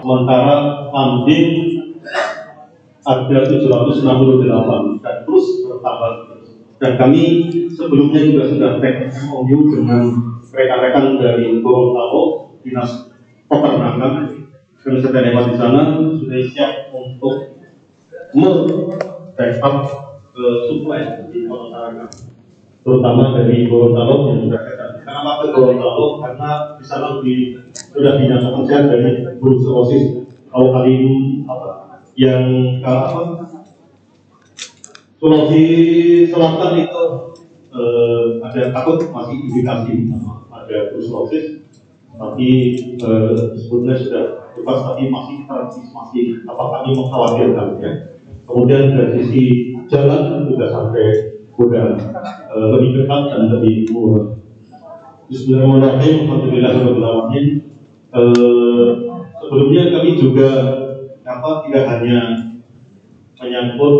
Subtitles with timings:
[0.00, 0.56] sementara
[0.90, 1.48] Andin
[3.08, 6.12] ada 768 dan terus bertambah.
[6.78, 7.22] Dan kami
[7.74, 10.02] sebelumnya juga sudah take MOU dengan
[10.54, 13.10] rekan-rekan dari Gorontalo dinas
[13.50, 14.10] peternakan
[14.78, 15.80] dan sedang lewat di sana
[16.14, 17.58] sudah siap untuk
[18.32, 19.76] me-backup
[20.32, 21.02] ke supply
[21.32, 22.10] di masyarakat
[22.86, 27.57] terutama dari Gorontalo yang sudah kita kenapa ke Gorontalo karena di sana lebih
[27.98, 29.10] sudah dinyatakan sehat dari
[29.42, 30.22] brucellosis.
[30.54, 31.14] Kalau kali ini
[31.50, 31.98] apa?
[32.14, 32.46] Yang
[32.86, 33.22] apa?
[35.18, 35.62] Sulawesi
[36.30, 37.02] Selatan itu
[37.74, 40.14] eh, ada takut masih indikasi.
[40.46, 41.66] Ada brucellosis
[42.14, 42.50] tapi
[43.02, 47.92] eh, sebetulnya sudah bebas tapi masih transis masih apa kami mengkhawatirkan ya.
[48.46, 49.44] Kemudian dari sisi
[49.90, 51.98] jalan juga sampai sudah
[52.46, 54.38] eh, lebih dekat dan lebih murah.
[55.26, 56.16] Bismillahirrahmanirrahim.
[56.30, 57.67] Alhamdulillahirrahmanirrahim
[58.14, 58.90] eh,
[59.36, 60.50] sebelumnya kami juga
[61.28, 62.20] apa tidak hanya
[63.36, 63.96] menyangkut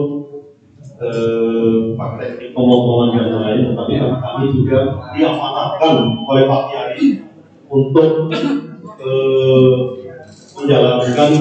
[0.99, 4.79] eh, Pak teknik pemotongan yang lain, tetapi kami juga
[5.13, 7.07] diamanatkan oleh Pak Kiai
[7.69, 8.33] untuk
[8.99, 9.77] eh,
[10.59, 11.33] menjalankan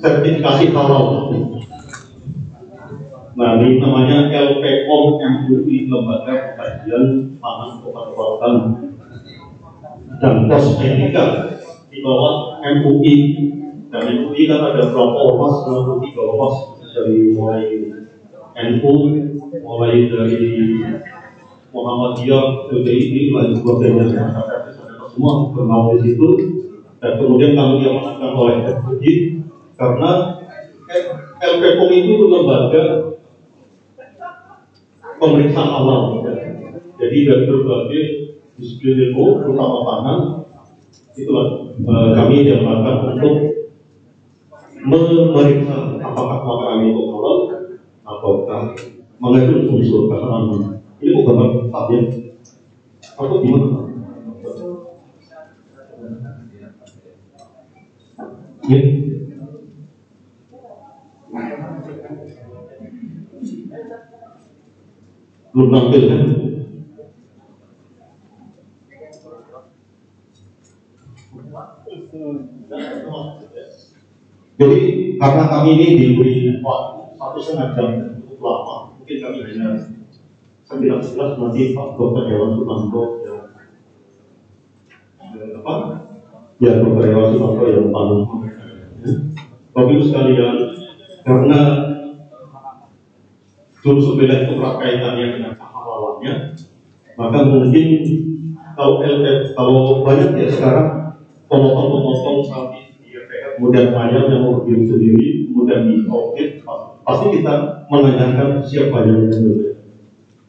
[0.00, 1.06] sertifikasi halal.
[3.34, 8.93] Nah, ini namanya LPOM MUI Lembaga Pengkajian Pangan Obat-obatan
[10.20, 11.24] dan Pos Etika
[11.90, 13.16] di bawah MUI
[13.90, 16.54] dan MUI kan ada berapa ormas, 63 ormas
[16.94, 17.66] dari mulai
[18.54, 18.94] NU,
[19.62, 20.42] mulai dari
[21.74, 24.06] Muhammadiyah, PBI, lain sebagainya,
[25.10, 26.28] semua bernaung di situ
[27.02, 29.12] dan kemudian kami diamanatkan oleh FUI
[29.74, 30.10] karena
[31.42, 32.84] LPPOM itu lembaga
[35.18, 36.24] pemeriksaan awal
[36.98, 38.23] jadi dari berbagai
[38.54, 40.20] disiplin ilmu terutama pangan
[41.18, 43.36] itulah eh, kami diamanatkan untuk
[44.84, 47.38] memeriksa apakah makanan itu halal
[48.04, 48.62] ataukah
[49.18, 52.00] mengandung unsur keharaman ini bukan gambar ya
[53.14, 53.84] atau gimana
[58.64, 58.80] Ya.
[65.52, 66.53] Belum tampil kan?
[74.54, 74.78] Jadi
[75.18, 77.88] karena kami ini diberi waktu satu setengah jam
[78.22, 79.68] cukup lama, mungkin kami hanya
[80.66, 83.50] sembilan sebelas nanti Pak Dokter Dewan Sutanto yang
[85.58, 85.72] apa?
[86.62, 88.22] Ya Dokter Dewan Sutanto yang paling
[89.74, 90.56] Bapak sekalian,
[91.26, 91.60] karena
[93.82, 96.54] jurus beda itu erat kaitannya dengan kehalalannya,
[97.18, 97.88] maka mungkin
[98.78, 101.03] kalau LF, kalau banyak ya sekarang
[101.54, 106.50] pemotong-pemotong sapi di RPR, kemudian ayam yang berdiri sendiri, kemudian di audit,
[107.06, 109.78] pasti kita menanyakan siapa yang menyembelih,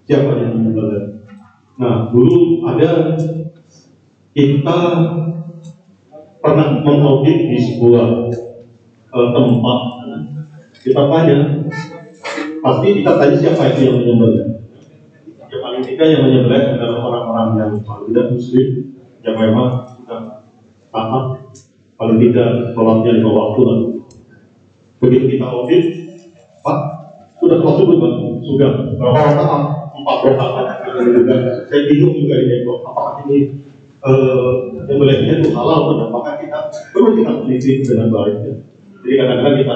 [0.09, 1.05] siapa yang menyembelih.
[1.77, 3.19] Nah, dulu ada
[4.33, 4.79] kita
[6.41, 8.07] pernah mengaudit di sebuah
[9.13, 9.81] uh, tempat.
[10.85, 11.37] Kita tanya
[12.61, 14.45] pasti kita tanya siapa itu yang menyembelih.
[15.49, 18.67] Yang paling tidak yang menyembelih adalah orang-orang yang tidak muslim
[19.25, 19.94] yang memang
[20.95, 21.25] taat
[21.99, 23.79] paling tidak sholatnya lima waktu lah.
[25.03, 25.85] Begitu kita audit
[26.63, 26.79] pak
[27.43, 27.97] sudah sholat subuh
[28.39, 28.71] sudah.
[28.95, 30.67] Berapa rakaat empat rakaat
[31.67, 33.37] saya bingung juga ini apakah ini
[34.85, 38.35] yang melihatnya itu halal atau maka kita perlu kita teliti dengan baik?
[38.45, 38.53] Ya.
[39.01, 39.75] Jadi kadang-kadang kita.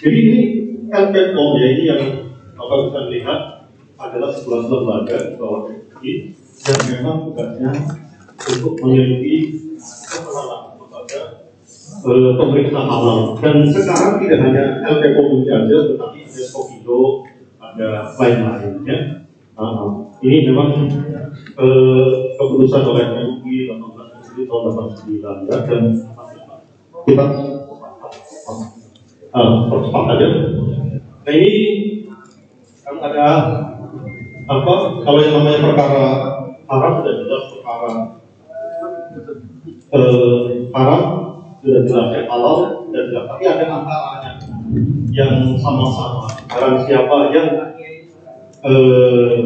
[0.00, 0.40] Jadi ini
[0.90, 2.02] LPPOM ya ini yang
[2.56, 3.40] Bapak bisa lihat
[3.96, 5.68] adalah sebuah lembaga di bawah
[6.60, 7.72] yang memang tugasnya
[8.40, 9.59] untuk lembaga
[12.06, 13.34] eh, pemeriksaan halal.
[13.38, 17.00] Dan sekarang tidak hanya LPPOM saja, tetapi ada Skokido,
[17.58, 18.98] ada lain-lainnya.
[19.60, 20.88] Uh, ini memang
[21.36, 24.62] eh, keputusan oleh MUI 18 Juli tahun
[25.04, 25.84] 89 ya dan
[27.04, 27.24] kita
[29.36, 30.28] uh, percepat aja.
[31.20, 31.52] Nah ini
[32.80, 33.28] kan ada
[34.50, 34.74] apa
[35.06, 36.04] kalau yang namanya perkara
[36.66, 37.90] haram sudah jelas perkara
[39.90, 40.42] eh,
[40.74, 41.02] haram
[41.60, 44.32] sudah jelas halal dan jelas tapi ada antaranya
[45.12, 46.24] yang sama-sama.
[46.48, 47.48] Barang siapa yang
[48.64, 49.38] eh,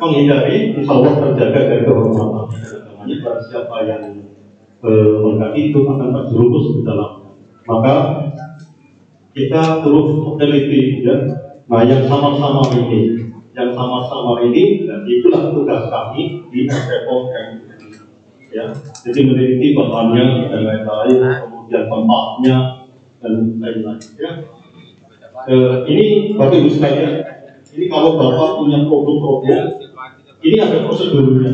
[0.00, 2.48] menghindari insya Allah terjaga dari kehormatan.
[2.88, 4.04] Namanya barang siapa yang
[4.80, 7.12] eh, itu akan terjerumus di dalam.
[7.68, 7.94] Maka
[9.36, 11.16] kita terus meneliti ya.
[11.70, 17.14] Nah yang sama-sama ini yang sama-sama ini dan itulah tugas kami di SPO
[18.50, 18.64] ya.
[19.06, 22.56] Jadi meneliti bahannya dan lain-lain, kemudian tempatnya
[23.22, 24.00] dan lain-lain.
[24.18, 24.30] Ya.
[25.48, 26.06] Eh, ini
[26.36, 27.12] Bapak Ibu sekalian,
[27.72, 29.80] ini kalau Bapak punya produk-produk,
[30.44, 31.52] ini ada prosedurnya.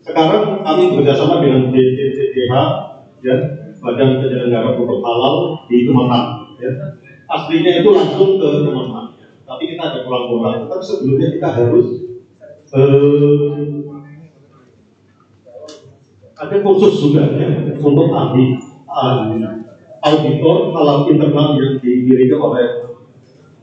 [0.00, 2.54] Sekarang kami bekerjasama dengan BPTH,
[3.20, 3.34] ya,
[3.78, 5.36] Badan Penyelenggara Produk Halal
[5.68, 6.56] di Kemenang.
[6.58, 6.70] Ya.
[7.28, 9.20] Aslinya itu langsung ke Kemenang.
[9.20, 9.28] Ya.
[9.44, 10.66] Tapi kita ada kurang-kurang.
[10.66, 11.86] Tapi sebelumnya kita harus
[12.72, 13.88] eh,
[16.38, 18.54] ada kursus juga ya untuk ahli
[20.02, 22.66] auditor halal internal yang dimiliki oleh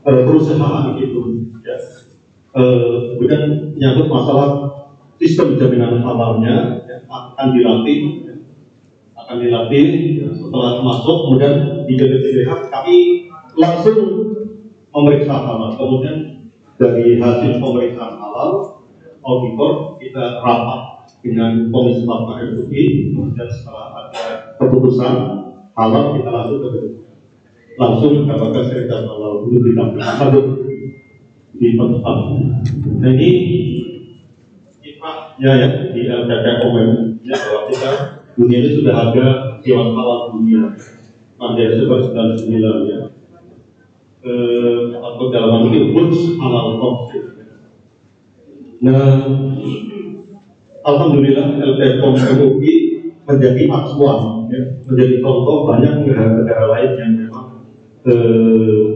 [0.04, 1.50] uh, perusahaan itu.
[1.64, 1.76] Ya.
[2.56, 4.48] Uh, kemudian menyangkut masalah
[5.20, 8.34] sistem jaminan halalnya ya, akan dilatih, ya.
[9.12, 9.86] akan dilatih
[10.24, 12.96] ya, setelah masuk kemudian di BPPDH kami
[13.56, 13.98] langsung
[14.92, 15.76] memeriksa halal.
[15.76, 16.16] Kemudian
[16.76, 18.84] dari hasil pemeriksaan halal
[19.24, 24.24] auditor kita rapat dengan Komisi Fatwa MUI kemudian setelah ada
[24.60, 25.14] keputusan
[25.76, 26.70] halal kita langsung ke
[27.76, 30.30] langsung mendapatkan sertifikat halal dulu ditampilkan
[31.56, 32.16] di tempat.
[33.00, 33.30] Nah ini
[34.80, 36.74] kiprahnya ya di LPPOM
[37.24, 37.90] ya bahwa kita
[38.36, 39.26] dunia ini sudah ada
[39.64, 40.76] hewan halal dunia
[41.36, 43.00] Mandiri Super 99 ya
[44.24, 47.24] eh, atau dalam ini Woods halal konflik.
[48.76, 49.24] Nah,
[50.86, 52.74] Alhamdulillah LPPOM MUI
[53.26, 57.46] menjadi acuan, ya, menjadi contoh banyak negara-negara lain yang memang
[58.06, 58.86] eh,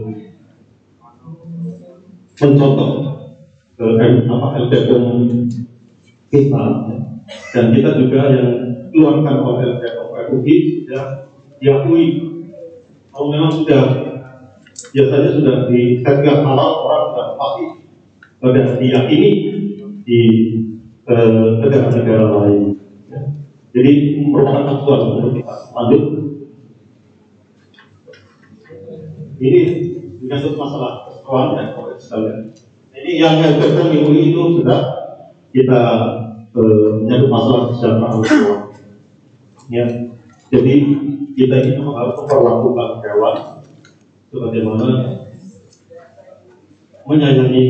[2.39, 2.91] mencontoh
[3.75, 4.47] eh, apa
[6.31, 6.97] kita ya.
[7.51, 8.49] dan kita juga yang
[8.95, 10.55] keluarkan oleh LPPOM MUI
[10.87, 11.27] sudah
[11.59, 12.05] diakui
[13.11, 13.83] kalau memang sudah
[14.95, 17.63] biasanya sudah di sertifikat halal orang sudah pasti
[18.39, 19.31] sudah diyakini
[20.07, 20.21] di
[21.09, 21.29] eh,
[21.61, 22.63] negara-negara lain.
[23.09, 23.21] Ya.
[23.71, 23.91] Jadi
[24.27, 25.55] merupakan acuan untuk kita.
[25.73, 26.03] Lanjut.
[29.41, 29.61] Ini
[30.21, 31.67] menyangkut masalah keseruan dan
[31.97, 32.39] sekalian.
[32.93, 34.81] Ini yang yang minggu itu sudah
[35.49, 35.81] kita
[36.53, 38.61] eh, menyangkut masalah kesejahteraan hewan.
[39.71, 39.85] Ya.
[40.51, 40.73] Jadi
[41.31, 43.35] kita ini harus memperlakukan hewan
[44.27, 44.87] sebagaimana
[47.07, 47.63] menyayangi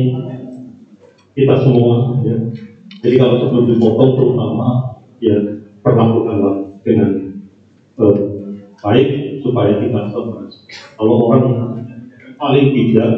[1.32, 2.36] kita semua ya.
[3.02, 4.68] Jadi kalau sebelum dipotong terutama
[5.18, 5.34] ya
[5.82, 7.10] perlakukanlah dengan
[7.98, 8.18] eh,
[8.78, 9.08] baik
[9.42, 10.54] supaya kita stres.
[10.94, 11.44] Kalau orang
[12.38, 13.10] paling tidak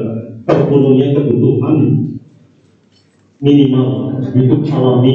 [0.49, 1.77] terpenuhnya kebutuhan
[3.45, 3.89] minimal
[4.25, 5.15] hidup alami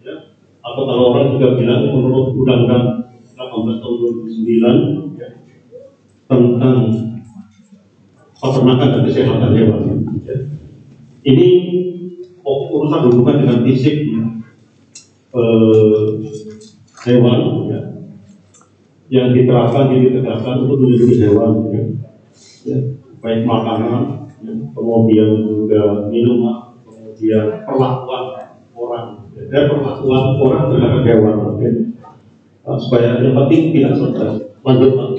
[0.00, 0.16] ya.
[0.64, 2.84] Atau kalau orang juga bilang menurut Undang-Undang
[3.36, 3.96] 18 tahun
[4.32, 5.28] 2009 ya,
[6.28, 6.76] tentang
[8.38, 9.82] peternakan dan kesehatan hewan.
[10.24, 10.36] Ya.
[11.24, 11.48] Ini
[12.48, 13.96] urusan hubungan dengan fisik
[15.32, 16.06] eh,
[17.04, 17.80] hewan ya,
[19.08, 21.82] yang diterapkan, yang ditegakkan untuk melindungi hewan, ya.
[22.68, 22.78] Ya,
[23.24, 28.24] baik makanan, ya, kemudian juga minuman, kemudian perlakuan
[28.76, 31.70] orang, ya, dan perlakuan orang terhadap hewan, ya.
[32.68, 34.34] Supaya yang penting tidak stres.
[34.60, 35.10] Lanjut, Pak.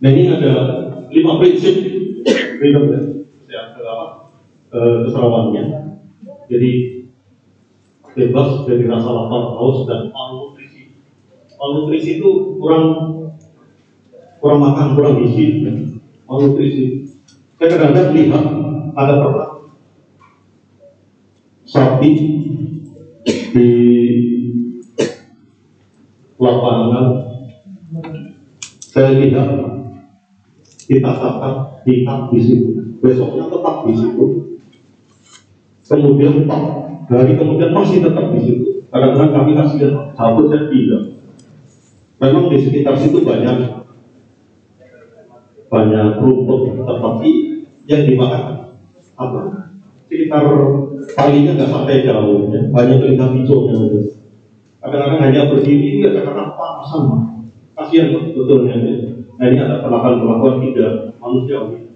[0.00, 0.52] Nah ini ada
[1.10, 1.74] lima prinsip
[2.56, 3.19] freedom ya, ya
[4.70, 5.64] eh, keserawannya.
[6.50, 6.70] Jadi
[8.10, 10.94] bebas dari rasa lapar, haus dan malnutrisi.
[11.54, 12.86] Malnutrisi itu kurang
[14.42, 15.62] kurang makan, kurang gizi,
[16.26, 17.06] malnutrisi.
[17.60, 18.44] Saya kadang-kadang lihat
[18.96, 19.50] ada pernah
[21.70, 22.10] sapi
[23.54, 23.68] di
[26.40, 27.06] lapangan
[28.90, 29.48] saya lihat
[30.82, 34.24] kita tangkap hitam di situ besoknya tetap di situ
[35.90, 36.46] kemudian
[37.10, 38.86] hari kemudian masih tetap di situ.
[38.94, 41.02] Kadang-kadang kami kasih satu saya tidak
[42.22, 43.82] memang di sekitar situ banyak
[45.66, 47.30] banyak rumput tetapi
[47.90, 48.78] yang dimakan.
[49.18, 49.40] Apa?
[50.06, 50.46] Sekitar
[51.18, 52.60] palingnya nggak sampai jauh ya.
[52.70, 53.74] banyak telinga hijaunya
[54.80, 57.18] kadang-kadang hanya berdiri ya kadang-kadang panas sama.
[57.74, 58.94] Kasihan betulnya ya.
[59.40, 61.90] nah ini ada perlakuan-perlakuan tidak manusiawi.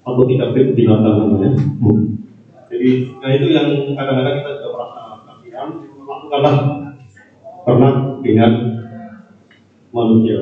[0.00, 2.19] Atau tidak binatang namanya hmm.
[2.70, 5.68] Jadi nah itu yang kadang-kadang kita juga merasa kasihan
[6.06, 6.56] lakukanlah
[7.66, 8.52] pernah dengan
[9.90, 10.38] manusia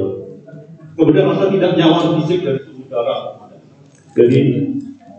[0.95, 3.17] kemudian masa tidak nyaman fisik dari suhu udara
[4.13, 4.39] jadi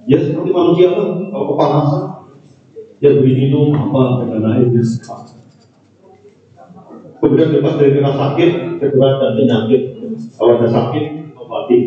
[0.06, 2.04] ya seperti manusia lah kalau kepanasan
[3.02, 4.70] ya minum apa dan lain
[7.20, 9.82] kemudian bebas dari rasa sakit, cedera dan penyakit.
[10.40, 11.80] Kalau ada sakit, obati.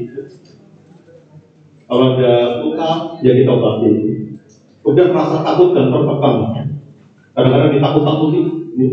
[1.88, 2.32] Kalau ada
[2.64, 2.90] luka,
[3.24, 4.11] ya kita obati.
[4.82, 6.34] Kemudian rasa takut dan tertekan.
[7.32, 8.40] kadang-kadang ditakut-takuti.
[8.76, 8.88] Ya.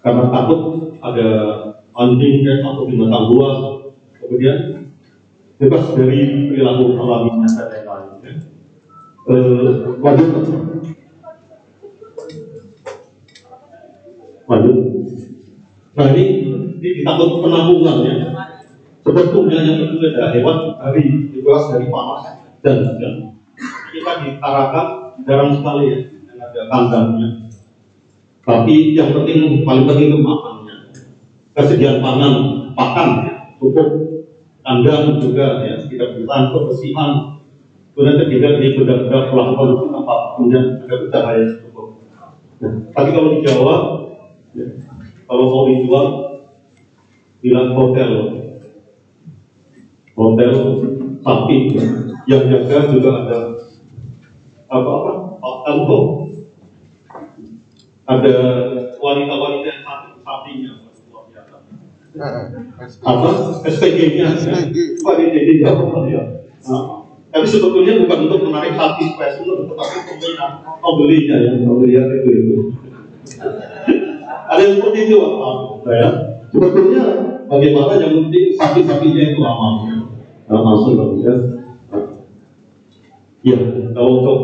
[0.00, 0.60] Karena takut
[1.02, 1.28] ada
[1.98, 3.58] anjing kayak atau binatang buas
[4.22, 4.58] kemudian
[5.58, 8.32] bebas dari perilaku alaminya dan lain-lain ya.
[9.28, 10.28] Eh, lanjut
[14.48, 14.76] lanjut.
[15.98, 16.22] Nah ini,
[16.78, 18.14] ini ditakut penampungan ya.
[19.02, 22.37] Sebetulnya yang itu ada hewan dari dibebas dari panas
[22.68, 23.14] dan hujan
[23.88, 24.86] kita ditarakan
[25.24, 25.98] jarang sekali ya
[26.28, 27.48] yang ada kandangnya
[28.48, 30.76] tapi yang penting paling penting itu makannya.
[31.52, 32.34] Kesediaan pangan
[32.72, 33.88] pakan ya, cukup.
[34.64, 37.10] Kandang juga ya kita bertahan kebersihan
[37.92, 41.86] kemudian ketiga di benda-benda pelanggan itu tempat kemudian ada cahaya cukup.
[42.60, 43.76] Nah, tapi kalau di Jawa
[44.56, 44.66] ya,
[45.24, 46.06] kalau mau dijual
[47.44, 48.12] bilang hotel.
[50.18, 50.52] Hotel
[51.28, 51.84] sapi ya.
[52.24, 53.40] yang jaga juga ada
[54.68, 55.12] apa apa?
[55.68, 55.96] Apa
[58.08, 58.34] ada
[58.96, 60.72] wanita-wanita yang satu sapinya
[63.04, 63.28] apa?
[63.68, 65.72] SPG-nya SPG Pak ini ya.
[67.28, 70.46] Tapi sebetulnya bukan untuk menarik hati spesimen, tetapi pembelinya,
[70.80, 72.56] pembelinya ya, pembelinya itu itu.
[74.48, 75.48] Ada yang seperti itu apa?
[75.92, 76.10] Ya.
[76.48, 77.04] Sebetulnya
[77.44, 80.07] bagaimana yang penting sapi-sapinya itu aman,
[80.48, 81.34] nah, masuk ya.
[83.46, 83.58] Ya,
[83.94, 84.38] kalau untuk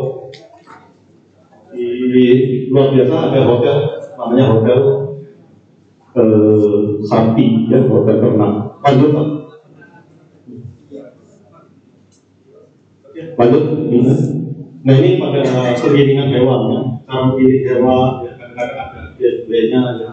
[1.75, 2.25] di
[2.71, 3.77] luar biasa ada hotel
[4.15, 4.79] namanya hotel
[6.15, 9.27] eh, sapi ya hotel ternak lanjut pak.
[13.35, 13.63] Lanjut
[14.85, 15.41] nah ini pada
[15.81, 16.81] pengiringan hewan ya.
[17.03, 20.11] Cara mengiring hewan ya kadang-kadang ada biaya ya.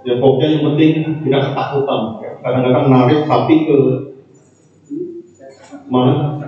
[0.00, 0.90] Ya pokoknya yang penting
[1.28, 2.30] tidak ketakutan ya.
[2.42, 4.09] kadang-kadang narik sapi ke
[5.90, 6.38] mana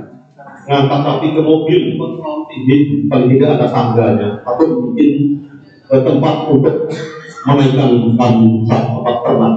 [0.66, 2.76] ngangkat sapi ke mobil terlalu tinggi
[3.10, 4.28] paling tidak ada tangganya.
[4.46, 5.44] Atau bikin
[5.90, 6.90] eh, tempat untuk
[7.42, 8.34] menaikkan ban
[8.66, 9.54] tempat ternak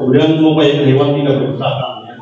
[0.00, 2.16] kemudian mengupayakan hewan tidak berkesakan ya,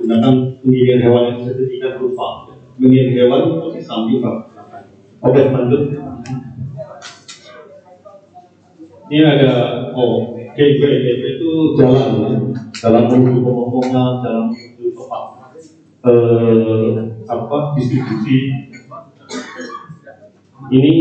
[0.00, 0.34] gunakan
[0.64, 2.56] penggilingan hewan yang seketika berupa.
[2.80, 4.24] Penggilingan hewan posisi samping
[5.20, 5.82] oke lanjut.
[9.10, 9.52] Ini ada
[9.92, 12.32] oh gateway gateway itu jalan ya
[12.80, 15.24] dalam menuju pemotongan dalam menuju tempat
[16.08, 16.96] eh,
[17.28, 17.58] apa?
[17.76, 18.38] Distribusi.
[20.70, 20.94] Ini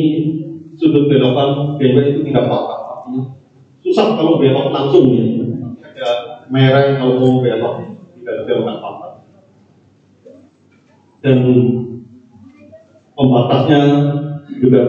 [0.79, 3.36] sudut belokan gateway itu tidak patah artinya
[3.83, 5.25] susah kalau belok langsung ya.
[5.83, 6.09] Ada
[6.48, 7.75] merah kalau mau belok
[8.15, 9.13] tidak belokan patah
[11.19, 11.39] dan
[13.12, 13.81] pembatasnya
[14.48, 14.81] juga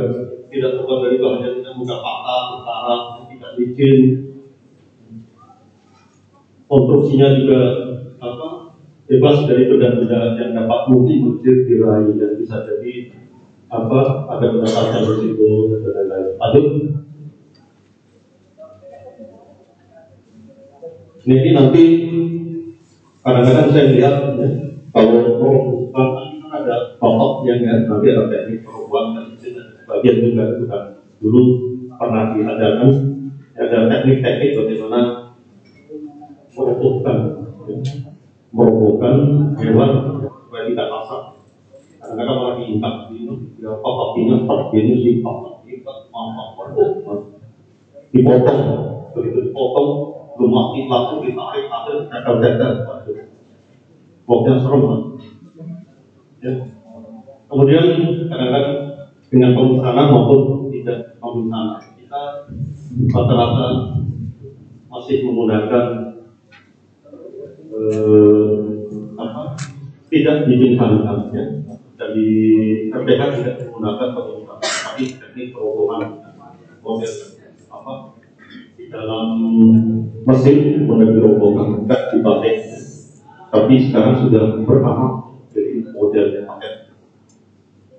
[0.50, 3.99] tidak terbuat dari bahan yang mudah patah, berkarat, tidak licin,
[6.71, 7.61] konstruksinya juga
[8.23, 8.79] apa
[9.11, 13.11] bebas dari benda-benda yang dapat mungkin mengusir diraih dan bisa jadi
[13.67, 16.39] apa ada mendapatkan risiko dan lain-lain.
[16.39, 16.67] Aduk.
[21.21, 21.83] Nah, ini nanti
[23.21, 24.49] kadang-kadang saya lihat ya,
[24.95, 30.83] kalau perubahan ada pokok yang ya, nanti ada teknik perubahan dan sebagian juga sudah
[31.21, 31.43] dulu
[31.99, 32.91] pernah diadakan
[33.53, 35.20] ada teknik-teknik bagaimana
[36.81, 37.17] merobohkan
[38.51, 39.15] merobohkan
[39.61, 39.91] hewan
[40.25, 41.23] supaya tidak masak.
[42.01, 46.49] Kadang-kadang malah diintak ini ya papakinya papakinya si papakinya mantap
[48.11, 48.61] dipotong.
[49.13, 49.91] Begitu dipotong
[50.41, 52.73] belum mati langsung ditarik ada tetel-tetel
[54.25, 55.01] pokoknya serem kan
[56.41, 56.53] ya.
[57.51, 57.85] kemudian
[58.31, 58.79] kadang-kadang
[59.29, 62.23] dengan pemesanan maupun tidak pemesanan kita
[63.11, 63.67] rata-rata
[64.89, 66.10] masih menggunakan
[67.81, 68.57] eh,
[69.17, 69.43] apa,
[70.13, 70.93] tidak diizinkan
[71.33, 71.45] ya.
[72.01, 72.29] Dari
[72.89, 76.17] RPH tidak menggunakan pengumuman, tapi teknik perobohan
[76.81, 77.13] model
[77.71, 77.93] apa
[78.81, 79.29] di dalam
[80.25, 82.57] mesin kemudian dirobohkan tidak dibalik.
[83.51, 85.13] Tapi sekarang sudah bertahap
[85.53, 86.71] jadi modelnya pakai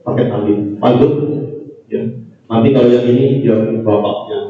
[0.02, 1.14] pakai tali lanjut
[1.92, 2.02] ya.
[2.52, 4.48] Nanti kalau yang ini biar bapak yang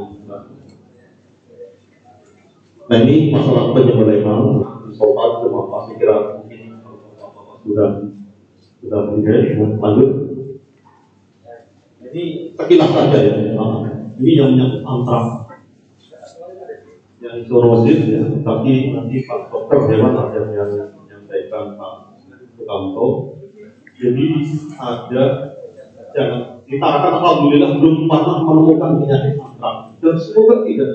[2.91, 4.67] Nah ini masalah penyembelihan
[5.01, 6.77] soal cuma pasti kira mungkin
[7.65, 7.89] sudah
[8.81, 10.09] sudah menjadi lanjut.
[12.01, 12.21] Jadi
[12.53, 13.33] sekilas saja ya.
[14.21, 15.25] Ini yang menyangkut antrak
[17.21, 21.93] yang isorosis ya, tapi nanti Pak Dokter Dewan ada yang menyampaikan Pak
[22.57, 23.39] Sukamto.
[23.97, 24.25] Jadi
[24.77, 25.23] ada
[26.17, 26.31] yang
[26.65, 30.91] ditarakan alhamdulillah belum pernah menemukan penyakit antrak dan semoga tidak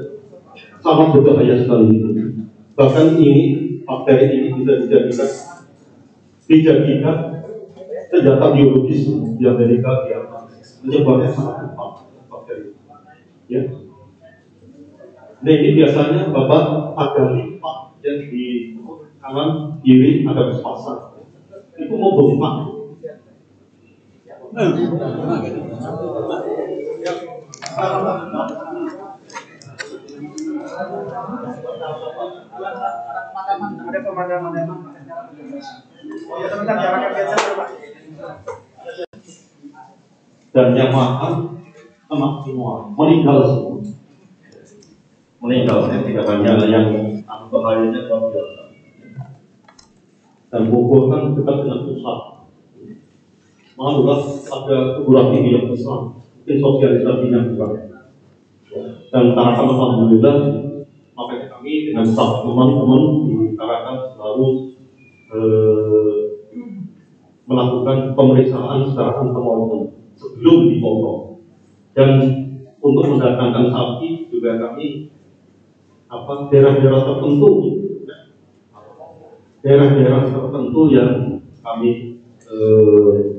[0.82, 1.86] sangat berbahaya sekali.
[2.76, 3.44] Bahkan ini
[3.86, 5.30] bakteri ini bisa dijadikan
[6.46, 7.16] dijadikan
[8.10, 9.06] senjata biologis
[9.38, 11.90] di Amerika di atas menyebarnya sangat cepat
[12.26, 12.74] bakteri.
[13.46, 13.62] Ya.
[15.42, 16.62] Nah ini biasanya bapak
[16.98, 18.74] ada lipat yang di
[19.22, 21.22] kanan kiri ada sepasang
[21.76, 22.54] itu mau bengkak.
[33.86, 34.52] Ada pemandangan
[36.26, 37.68] Oh ya sebentar jaraknya biasa Pak.
[40.56, 41.32] dan makan
[42.08, 42.88] emak semua.
[42.96, 43.76] Meninggal semua.
[45.44, 46.86] Meninggal ya tidak hanya yang
[47.52, 48.66] bahayanya luar biasa
[50.56, 52.20] dan Bogor kan dekat dengan pusat.
[53.76, 54.76] Malah ada
[55.36, 57.74] tinggi yang besar mungkin sosialisasinya kurang.
[59.12, 60.65] Dan Tarakan Alhamdulillah
[61.90, 63.34] dengan staff teman-teman di
[64.16, 64.48] selalu
[65.32, 66.20] eh,
[67.46, 71.20] melakukan pemeriksaan secara antemortem sebelum dipotong
[71.94, 72.10] dan
[72.82, 75.10] untuk mendatangkan sapi juga kami
[76.06, 77.50] apa daerah-daerah tertentu
[79.64, 83.36] daerah-daerah tertentu yang kami eh,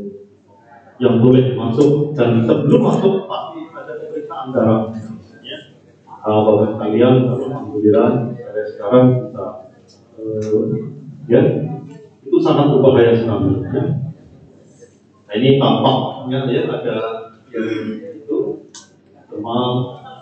[0.98, 4.90] yang boleh masuk dan sebelum masuk pasti ada pemeriksaan darah
[5.46, 5.78] ya.
[6.28, 7.14] Bapak sekalian
[7.78, 9.46] alhamdulillah dari sekarang bisa
[10.18, 10.66] eh,
[11.30, 11.42] ya
[12.26, 13.84] itu sangat berbahaya sekali ya.
[15.28, 16.96] Nah ini tampaknya ya ada
[17.54, 17.70] yang
[18.02, 18.38] itu
[19.30, 19.74] demam,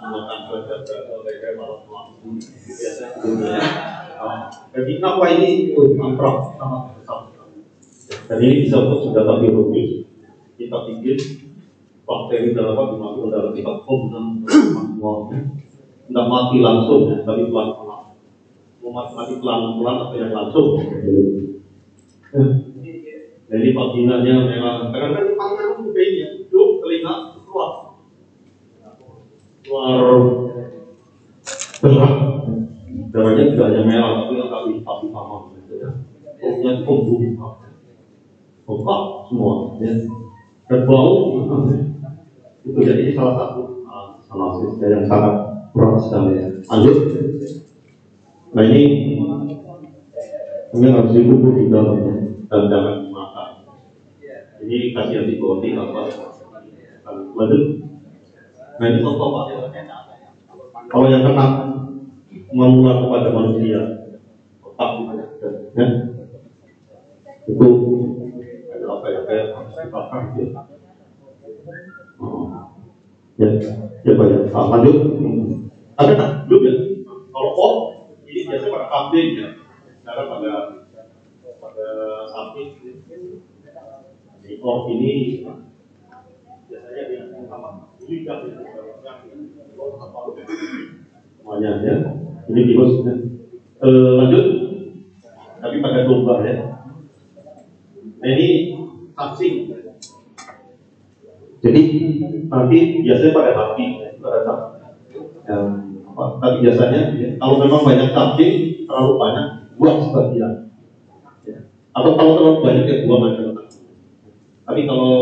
[0.03, 3.63] makan badan mereka malah langsung biasa gitu ya.
[4.15, 7.19] Nah, jadi apa ini oh, antrak sangat besar.
[8.25, 10.03] Dan ini bisa untuk senjata biologis.
[10.59, 11.17] Kita pikir
[12.03, 14.25] bakteri dalam apa dimasukkan dalam kita oh bukan
[16.15, 18.01] tidak mati langsung tapi pelan pelan
[18.79, 20.79] mau mati mati pelan pelan atau yang langsung?
[23.51, 27.99] Jadi vaginanya memang karena kan panjang kupingnya, hidung, telinga keluar,
[29.59, 29.95] keluar.
[31.83, 32.13] Darah.
[33.11, 35.89] Darahnya tidak hanya merah tapi tapi tapi sama gitu ya.
[36.87, 37.43] Pembunuh,
[38.63, 39.93] otak semua ya.
[40.71, 41.43] Dan bau
[42.63, 43.83] itu jadi salah satu
[44.31, 46.47] analisis yang sangat berat sekali ya.
[46.71, 46.97] Lanjut.
[48.55, 48.83] Nah ini
[50.71, 52.15] ini harus dikubur di dalamnya
[52.47, 53.49] dan jangan dimakan.
[54.63, 56.01] Ini kasih antibiotik apa?
[57.11, 57.63] Lanjut.
[58.79, 59.45] Nah ini contoh pak.
[60.85, 61.45] Kalau yang kena
[62.55, 63.79] menular kepada manusia,
[64.63, 64.91] otak
[65.75, 65.87] ya.
[67.45, 67.67] itu
[68.71, 70.55] ada apa ya kayak dibakar gitu.
[72.15, 72.47] Oh.
[73.35, 73.49] Ya,
[74.07, 74.39] ya pak ya.
[74.55, 74.97] Lanjut.
[75.95, 76.31] Ada tak?
[76.51, 76.73] Belum ya?
[77.31, 77.75] Kalau oh,
[78.27, 79.49] ini biasanya pada kambing ya.
[80.03, 80.51] Sekarang pada
[81.63, 81.87] pada
[82.29, 82.63] sapi
[84.45, 85.41] di org ini
[86.67, 87.69] biasanya dia apa
[88.05, 88.37] lidah
[91.39, 91.95] semuanya ya.
[92.45, 93.15] Ini ya.
[93.81, 94.45] e, lanjut.
[95.63, 96.55] Tapi pada domba ya.
[98.19, 98.47] Nah ini
[99.15, 99.47] saksi
[101.65, 101.81] jadi
[102.45, 103.85] nanti biasanya pada sapi
[104.21, 104.65] pada sapi
[105.49, 105.57] ya,
[106.15, 108.47] tapi biasanya ya, kalau memang banyak sapi
[108.87, 110.53] terlalu banyak buang sebagian.
[111.95, 113.51] Atau kalau terlalu banyak ya buang aja.
[114.65, 115.13] Tapi kalau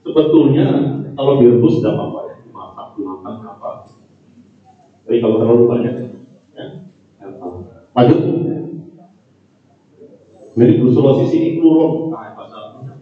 [0.00, 0.66] sebetulnya
[1.14, 3.68] kalau direbus tidak apa-apa ya masak dimakan apa
[5.04, 6.06] tapi kalau terlalu banyak ya,
[6.56, 6.64] ya
[7.92, 8.18] lanjut.
[10.50, 12.94] Jadi di Sulawesi sini klurun nah, bahasa ya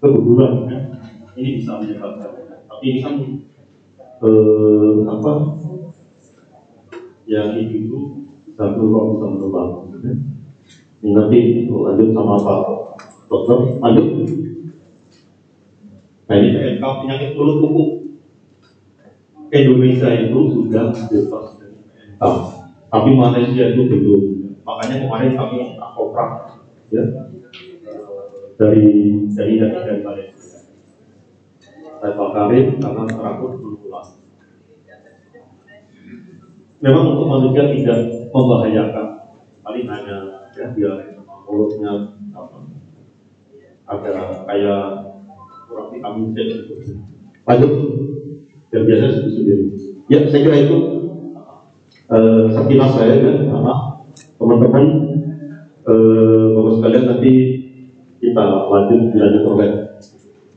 [0.00, 0.78] keguguran ya.
[1.36, 2.32] ini bisa menyebabkan
[2.64, 3.14] tapi ini kan
[4.24, 5.32] eh, apa
[7.30, 9.62] yang ini itu bisa klurun bisa.
[11.00, 11.38] Ini nanti
[11.70, 12.60] lanjut sama Pak
[13.30, 14.06] Dokter, lanjut.
[16.26, 17.84] Nah ini PMK penyakit mulut kuku.
[19.50, 22.22] Indonesia itu sudah bebas dari PMK,
[22.90, 24.22] tapi Malaysia itu belum.
[24.66, 26.30] Makanya kemarin kami minta kontrak
[26.90, 27.02] ya
[28.58, 28.86] dari
[29.34, 30.66] dari dari Malaysia.
[31.98, 34.10] Saya Pak Karim karena terakut berulang.
[36.80, 37.98] Memang untuk manusia tidak
[38.32, 39.06] membahayakan,
[39.60, 40.92] paling hanya ya dia
[41.44, 42.56] mulutnya apa.
[43.90, 44.12] Ada
[44.48, 44.82] kayak
[45.68, 46.74] kurang vitamin C gitu.
[47.48, 47.72] lanjut
[48.70, 49.74] dan biasanya sendiri
[50.06, 50.76] ya saya kira itu
[52.10, 53.32] eh, sekilas saya ya
[54.40, 54.86] teman-teman.
[55.80, 57.32] Eh, bapak sekalian nanti
[58.20, 59.70] kita lanjut dilanjut oleh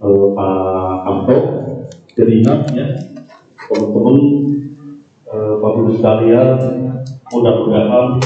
[0.03, 1.37] eh, Pak Kamto
[2.15, 2.87] ingat ya.
[3.67, 4.17] Teman-teman
[5.33, 6.61] Bapak Ibu sekalian
[7.33, 8.21] mudah-mudahan